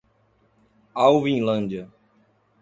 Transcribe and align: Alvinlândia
Alvinlândia 0.95 1.93